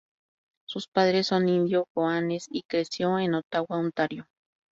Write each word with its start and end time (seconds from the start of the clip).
Sus 0.65 0.87
padres 0.87 1.27
son 1.27 1.47
Indio-Goanes 1.47 2.47
y 2.49 2.63
creció 2.63 3.19
en 3.19 3.35
Ottawa, 3.35 3.77
Ontario. 3.77 4.25